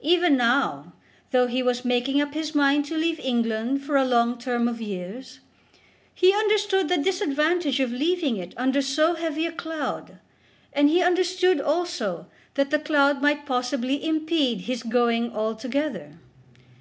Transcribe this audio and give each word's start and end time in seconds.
Even 0.00 0.36
now, 0.36 0.94
though 1.30 1.46
he 1.46 1.62
was 1.62 1.84
making 1.84 2.20
up 2.20 2.34
his 2.34 2.56
mind 2.56 2.84
to 2.86 2.96
leave 2.96 3.20
England 3.20 3.84
for 3.84 3.94
a 3.96 4.04
long 4.04 4.36
term 4.36 4.66
of 4.66 4.80
years, 4.80 5.38
he 6.12 6.34
understood 6.34 6.88
the 6.88 6.98
disadvantage 6.98 7.78
of 7.78 7.92
leaving 7.92 8.36
it 8.36 8.52
under 8.56 8.82
so 8.82 9.14
heavy 9.14 9.46
a 9.46 9.52
cloud; 9.52 10.18
and 10.72 10.88
he 10.88 11.00
understood 11.04 11.60
also 11.60 12.26
that 12.54 12.70
the 12.70 12.80
cloud 12.80 13.22
might 13.22 13.46
possibly 13.46 14.04
impede 14.04 14.62
his 14.62 14.82
going 14.82 15.32
altogether. 15.32 16.18